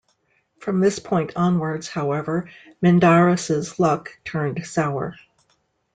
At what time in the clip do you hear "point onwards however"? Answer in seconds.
0.97-2.49